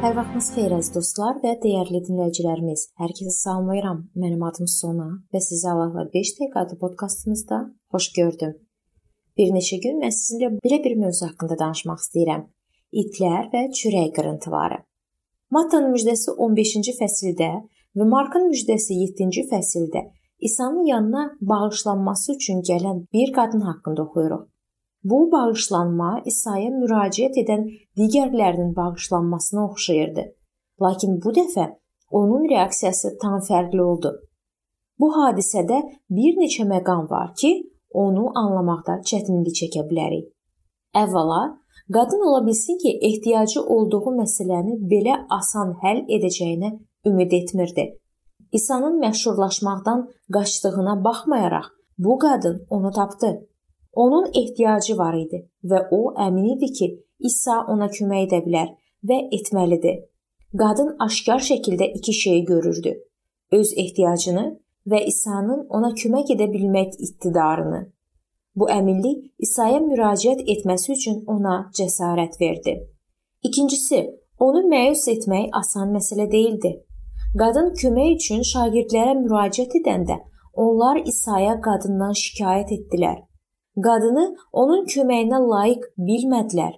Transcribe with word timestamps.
Sabahınız 0.00 0.46
xeyir 0.54 0.72
əziz 0.72 0.94
dostlar 0.94 1.34
və 1.42 1.50
dəyərli 1.60 1.98
dinləyicilərimiz. 2.06 2.86
Hər 2.96 3.10
kəsi 3.18 3.34
salamlayıram. 3.34 3.98
Mənim 4.16 4.40
adım 4.48 4.68
Sona 4.72 5.08
və 5.28 5.42
sizi 5.44 5.66
Allahla 5.68 6.06
5 6.14 6.30
dəqiqə 6.38 6.56
adlı 6.62 6.78
podkastımızda 6.80 7.58
xoş 7.92 8.06
gördüm. 8.16 8.54
Bir 9.36 9.52
neçə 9.52 9.76
gün 9.84 10.00
mən 10.00 10.14
sizinlə 10.16 10.48
belə 10.64 10.78
bir 10.86 10.94
mövzu 11.02 11.26
haqqında 11.28 11.58
danışmaq 11.62 12.00
istəyirəm. 12.06 12.46
İtlər 13.02 13.50
və 13.52 13.62
çörək 13.80 14.14
qırıntıları. 14.16 14.78
Mattanın 15.56 15.92
müjdəsi 15.92 16.32
15-ci 16.48 16.96
fəsildə 17.02 17.50
və 18.00 18.08
Markın 18.14 18.48
müjdəsi 18.54 18.96
7-ci 19.02 19.44
fəsildə 19.52 20.06
İsa'nın 20.48 20.88
yanına 20.94 21.26
bağışlanması 21.52 22.38
üçün 22.38 22.64
gələn 22.70 23.04
bir 23.12 23.36
qadın 23.36 23.68
haqqında 23.68 24.08
oxuyuruq. 24.08 24.48
Bu 25.04 25.32
bağışlanma 25.32 26.22
İsa'ya 26.28 26.70
müraciət 26.70 27.38
edən 27.42 27.62
digərlərinin 27.96 28.74
bağışlanmasına 28.76 29.64
oxşayırdı. 29.70 30.24
Lakin 30.82 31.20
bu 31.24 31.32
dəfə 31.38 31.66
onun 32.10 32.48
reaksiyası 32.50 33.16
tam 33.22 33.38
fərqli 33.48 33.80
oldu. 33.80 34.12
Bu 35.00 35.08
hadisədə 35.14 35.80
bir 36.10 36.36
neçə 36.42 36.66
məqam 36.68 37.08
var 37.10 37.32
ki, 37.40 37.52
onu 37.92 38.26
anlamaqda 38.42 39.00
çətinlik 39.10 39.56
çəkə 39.60 39.86
bilərik. 39.90 40.28
Əvvəla, 40.94 41.40
qadın 41.94 42.26
ola 42.28 42.46
bilsin 42.46 42.78
ki, 42.82 42.98
ehtiyacı 43.08 43.62
olduğu 43.62 44.12
məsələni 44.20 44.76
belə 44.92 45.16
asan 45.38 45.76
həll 45.82 46.04
edəcəyinə 46.16 46.70
ümid 47.06 47.32
etmirdi. 47.32 47.86
İsa'nın 48.52 49.00
məşhurlaşmaqdan 49.04 50.08
qaçdığına 50.34 51.04
baxmayaraq, 51.04 51.66
bu 51.98 52.18
qadın 52.18 52.66
onu 52.70 52.90
tapdı. 52.90 53.49
Onun 53.92 54.30
ehtiyacı 54.40 54.96
var 54.98 55.14
idi 55.18 55.42
və 55.64 55.80
o 55.90 56.14
əmin 56.26 56.56
idi 56.56 56.72
ki, 56.72 56.88
İsa 57.20 57.64
ona 57.68 57.88
kömək 57.92 58.28
edə 58.28 58.40
bilər 58.46 58.68
və 59.08 59.18
etməlidir. 59.36 59.96
Qadın 60.58 60.96
aşkar 61.06 61.42
şəkildə 61.50 61.92
iki 61.98 62.12
şeyi 62.14 62.44
görürdü: 62.44 62.92
öz 63.52 63.72
ehtiyacını 63.76 64.44
və 64.86 65.04
İsa'nın 65.12 65.66
ona 65.68 65.90
kömək 66.02 66.34
edə 66.34 66.46
bilmək 66.52 66.96
iqtidarını. 67.06 67.80
Bu 68.56 68.70
əminlik 68.70 69.32
İsa'ya 69.38 69.78
müraciət 69.80 70.40
etməsi 70.54 70.92
üçün 70.92 71.24
ona 71.26 71.70
cəsarət 71.78 72.40
verdi. 72.40 72.74
İkincisi, 73.42 74.00
onu 74.38 74.62
məyus 74.72 75.06
etmək 75.08 75.48
asan 75.52 75.94
məsələ 75.96 76.30
değildi. 76.32 76.72
Qadın 77.38 77.74
kömək 77.82 78.14
üçün 78.16 78.42
şagirdlərə 78.52 79.14
müraciət 79.22 79.76
edəndə 79.82 80.18
onlar 80.54 81.02
İsa'ya 81.12 81.60
qadından 81.66 82.16
şikayət 82.22 82.72
etdilər 82.76 83.18
qadını 83.86 84.24
onun 84.52 84.86
köməyinə 84.92 85.40
layiq 85.52 85.84
bilmədilər. 86.08 86.74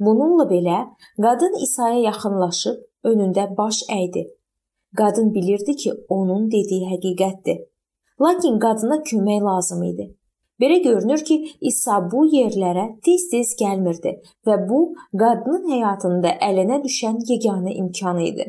Bununla 0.00 0.48
belə 0.50 0.78
qadın 1.22 1.54
İsa'ya 1.66 2.00
yaxınlaşıb 2.08 2.80
önündə 3.10 3.44
baş 3.56 3.82
əydi. 3.98 4.24
Qadın 4.96 5.34
bilirdi 5.34 5.76
ki, 5.76 5.92
onun 6.08 6.50
dediyi 6.50 6.90
həqiqətdir. 6.92 7.62
Lakin 8.20 8.58
qadına 8.58 8.96
kömək 9.10 9.40
lazım 9.44 9.82
idi. 9.82 10.06
Belə 10.60 10.82
görünür 10.82 11.24
ki, 11.28 11.36
İsa 11.60 11.96
bu 12.12 12.26
yerlərə 12.30 12.84
tez-tez 13.06 13.56
gəlmirdi 13.62 14.12
və 14.46 14.58
bu 14.68 14.80
qadının 15.22 15.64
həyatında 15.72 16.36
əlinə 16.48 16.78
düşən 16.84 17.18
yeganə 17.30 17.74
imkan 17.74 18.20
idi. 18.22 18.46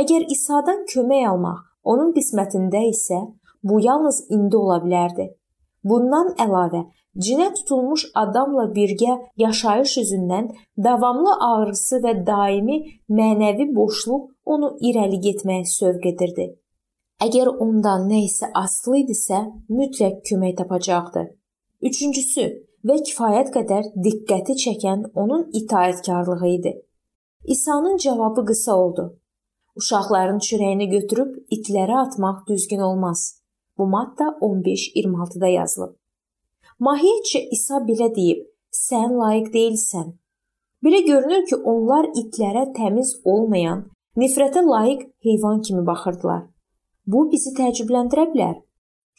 Əgər 0.00 0.24
İsa'dan 0.36 0.86
kömək 0.92 1.26
almaq 1.32 1.66
onun 1.84 2.14
qismətində 2.16 2.80
isə, 2.88 3.20
bu 3.64 3.80
yalnız 3.84 4.24
indi 4.30 4.56
ola 4.56 4.80
bilərdi. 4.84 5.28
Bundan 5.84 6.34
əlavə, 6.44 6.84
cinə 7.18 7.50
tutulmuş 7.54 8.06
adamla 8.14 8.70
birgə 8.76 9.18
yaşayış 9.36 9.96
üzündən 10.04 10.50
davamlı 10.84 11.34
ağrısı 11.48 12.00
və 12.04 12.14
daimi 12.26 12.78
mənəvi 13.18 13.70
boşluq 13.74 14.30
onu 14.44 14.76
irəli 14.80 15.20
getməyə 15.26 15.64
sövq 15.64 16.06
edirdi. 16.12 16.46
Əgər 17.20 17.50
ondan 17.64 18.06
nə 18.08 18.22
isə 18.24 18.48
asılı 18.54 19.02
idisə, 19.04 19.40
mütləq 19.68 20.22
kömək 20.28 20.56
tapacaqdı. 20.62 21.26
Üçüncüsü 21.82 22.46
və 22.88 22.96
kifayət 23.08 23.52
qədər 23.56 23.90
diqqəti 24.04 24.56
çəkən 24.64 25.10
onun 25.14 25.50
itaətkarlığı 25.60 26.48
idi. 26.48 26.72
İsa'nın 27.44 27.96
cavabı 27.96 28.44
qısa 28.46 28.76
oldu. 28.76 29.04
Uşaqların 29.76 30.40
çörəyini 30.46 30.88
götürüb 30.96 31.36
itlərə 31.56 32.00
atmaq 32.06 32.46
düzgün 32.48 32.80
olmaz. 32.88 33.42
Bu 33.78 33.84
maddə 33.84 34.26
15-26-da 34.40 35.48
yazılıb. 35.48 35.99
Mahiyyətcə 36.86 37.40
İsa 37.54 37.78
belə 37.88 38.06
deyib: 38.16 38.38
"Sən 38.72 39.10
layiq 39.20 39.48
deyilsən." 39.56 40.06
Belə 40.84 41.00
görünür 41.06 41.42
ki, 41.48 41.56
onlar 41.72 42.06
itlərə 42.20 42.62
təmiz 42.78 43.10
olmayan, 43.32 43.82
nifrətə 44.22 44.62
layiq 44.64 45.02
heyvan 45.26 45.58
kimi 45.66 45.82
baxırdılar. 45.88 46.46
Bu 47.06 47.20
bizi 47.32 47.50
təəccübləndirə 47.58 48.24
bilər. 48.32 48.54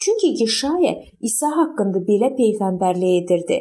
Çünki 0.02 0.28
Yeşaya 0.42 0.94
İsa 1.28 1.50
haqqında 1.58 2.02
belə 2.08 2.30
peyğəmbərlik 2.40 3.14
edirdi. 3.20 3.58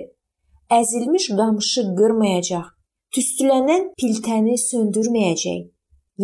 Əzilmiş 0.79 1.27
qamışı 1.39 1.83
qırmayacaq, 1.99 2.71
tüstülənən 3.13 3.83
piltəni 4.01 4.55
söndürməyəcək. 4.69 5.59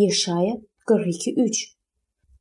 Yeşaya 0.02 0.54
42:3 0.90 1.62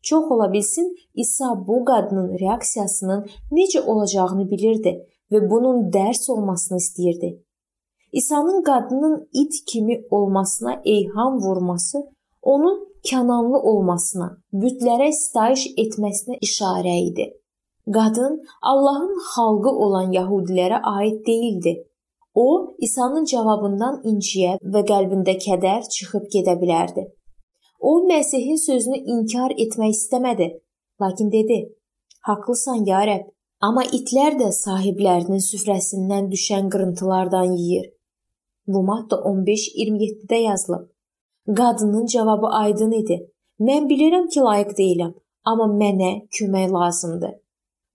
Çox 0.01 0.31
ola 0.33 0.53
bilsin, 0.53 0.87
İsa 1.15 1.47
bu 1.67 1.85
qadının 1.85 2.39
reaksiyasının 2.39 3.21
necə 3.51 3.81
olacağını 3.91 4.49
bilirdi 4.51 4.95
və 5.31 5.49
bunun 5.51 5.89
dərs 5.93 6.29
olmasını 6.29 6.77
istəyirdi. 6.83 7.29
İsa'nın 8.11 8.63
qadının 8.63 9.29
it 9.33 9.53
kimi 9.67 10.01
olmasına 10.11 10.81
eyham 10.85 11.39
vurması 11.39 11.97
onun 12.41 12.77
kənanlı 13.09 13.59
olmasına, 13.71 14.29
bütlərə 14.53 15.11
sitayiş 15.11 15.67
etməsinə 15.83 16.39
işarə 16.47 16.95
idi. 17.09 17.27
Qadın 17.93 18.41
Allahın 18.61 19.13
xalqı 19.33 19.71
olan 19.85 20.11
Yahudilərə 20.11 20.79
aid 20.83 21.19
değildi. 21.27 21.73
O, 22.35 22.75
İsa'nın 22.79 23.25
cavabından 23.25 24.01
inciyə 24.11 24.57
və 24.73 24.81
qəlbində 24.91 25.38
kədər 25.45 25.88
çıxıb 25.95 26.27
gedə 26.33 26.57
bilərdi. 26.61 27.07
O 27.79 27.94
Məsihin 28.09 28.59
sözünü 28.65 28.97
inkar 29.13 29.55
etmək 29.63 29.95
istəmədi, 29.95 30.47
lakin 31.01 31.31
dedi: 31.31 31.57
"Haqlısan 32.27 32.85
ya 32.85 33.01
Rəbb, 33.09 33.31
amma 33.62 33.84
itlər 33.84 34.38
də 34.41 34.51
sahiblərinin 34.51 35.44
süfrəsindən 35.50 36.29
düşən 36.34 36.69
qırıntılardan 36.73 37.51
yeyir." 37.51 37.88
Bu 38.68 38.84
maddə 38.90 39.16
15-27-də 39.31 40.35
yazılıb. 40.35 40.85
Qadının 41.57 42.06
cavabı 42.06 42.47
aydın 42.47 42.91
idi. 42.91 43.18
Mən 43.59 43.88
bilirəm 43.90 44.28
ki, 44.34 44.40
layiq 44.40 44.73
deyiləm, 44.79 45.13
amma 45.45 45.68
mənə 45.81 46.12
kömək 46.38 46.72
lazımdır. 46.73 47.35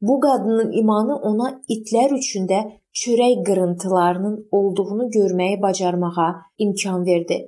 Bu 0.01 0.21
qadının 0.21 0.73
imanı 0.81 1.17
ona 1.17 1.49
itlər 1.75 2.15
üçün 2.17 2.49
də 2.51 2.61
çörək 3.01 3.45
qırıntılarının 3.47 4.49
olduğunu 4.51 5.11
görməyi 5.17 5.63
bacarmağa 5.63 6.31
imkan 6.59 7.05
verdi. 7.07 7.39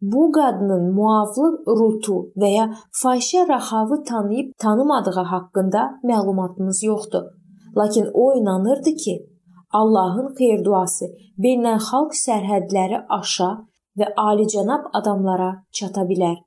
Bu 0.00 0.32
qadının 0.32 0.92
muavlıq 0.94 1.56
Rutu 1.80 2.20
və 2.42 2.50
ya 2.52 2.66
fahişə 3.02 3.48
Rahavı 3.48 4.04
tanıyıb 4.04 4.52
tanımadığı 4.58 5.20
haqqında 5.32 5.82
məlumatımız 6.04 6.84
yoxdur. 6.84 7.39
Lakin 7.76 8.06
o 8.14 8.34
inanırdı 8.40 8.90
ki, 8.96 9.26
Allahın 9.70 10.32
xeyir-duası 10.38 11.06
beynəlxalq 11.38 12.14
sərhədləri 12.26 13.04
aşa 13.18 13.50
və 13.98 14.08
alicənab 14.28 14.88
adamlara 14.98 15.50
çata 15.72 16.02
bilər. 16.10 16.38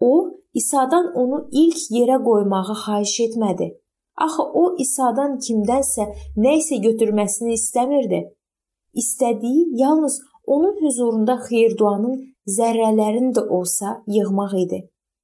O, 0.00 0.12
İsa'dan 0.54 1.12
onu 1.22 1.48
ilk 1.52 1.80
yerə 1.96 2.18
qoymağı 2.24 2.74
xahiş 2.82 3.14
etmədi. 3.26 3.68
Axı 4.24 4.44
o 4.62 4.64
İsa'dan 4.84 5.38
kimdənsə 5.44 6.04
nə 6.36 6.56
isə 6.60 6.76
götürməsini 6.86 7.56
istəmirdi. 7.60 8.20
İstədiyi 9.02 9.64
yalnız 9.82 10.20
onun 10.46 10.76
huzurunda 10.82 11.36
xeyir-duanın 11.46 12.16
zərrələrini 12.56 13.32
də 13.36 13.46
olsa 13.48 14.02
yığmaq 14.06 14.56
idi. 14.64 14.80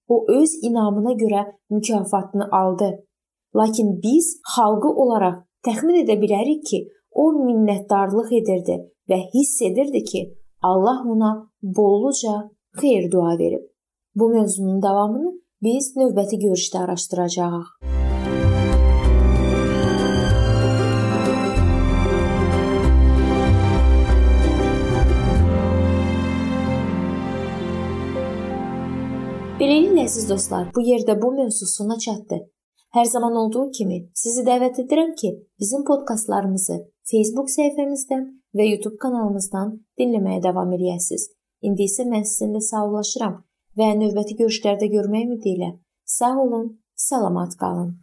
O 0.08 0.24
öz 0.28 0.50
inamına 0.62 1.12
görə 1.22 1.42
mükafatını 1.70 2.48
aldı. 2.52 2.90
Lakin 3.54 4.00
biz 4.02 4.40
xalqı 4.54 4.88
olaraq 5.02 5.36
təxmin 5.66 6.02
edə 6.02 6.16
bilərik 6.20 6.64
ki, 6.68 6.78
o 7.12 7.30
minnətdarlıq 7.32 8.32
edirdi 8.40 8.76
və 9.08 9.18
hiss 9.34 9.62
edirdi 9.62 10.02
ki, 10.10 10.22
Allah 10.62 11.02
ona 11.06 11.30
bolluca 11.62 12.50
xeyir 12.80 13.10
dua 13.12 13.38
verib. 13.38 13.62
Bu 14.14 14.28
mövzunun 14.28 14.82
davamını 14.82 15.32
biz 15.62 15.94
növbəti 15.96 16.40
görüşdə 16.42 16.84
araşdıracağıq. 16.84 17.68
Beləliklə 29.56 30.02
əziz 30.04 30.28
dostlar, 30.28 30.68
bu 30.74 30.82
yerdə 30.84 31.16
bu 31.22 31.32
mövzu 31.32 31.66
sona 31.66 31.98
çatdı. 31.98 32.42
Hər 32.96 33.04
zaman 33.04 33.34
olduğu 33.36 33.70
kimi 33.76 33.96
sizi 34.16 34.40
dəvət 34.46 34.78
edirəm 34.80 35.10
ki, 35.20 35.30
bizim 35.60 35.82
podkastlarımızı 35.84 36.76
Facebook 37.10 37.50
səhifəmizdən 37.52 38.22
və 38.56 38.68
YouTube 38.70 38.96
kanalımızdan 39.02 39.74
dinləməyə 40.00 40.40
davam 40.46 40.72
eləyəsiniz. 40.72 41.26
İndi 41.68 41.90
isə 41.90 42.06
mən 42.08 42.24
sizinlə 42.24 42.62
sağollaşıram. 42.70 43.36
və 43.76 43.90
növbəti 44.00 44.38
görüşlərdə 44.40 44.88
görmək 44.88 45.26
ümidi 45.26 45.50
ilə 45.58 45.70
sağ 46.04 46.32
olun, 46.44 46.68
salamat 46.96 47.56
qalın. 47.60 47.98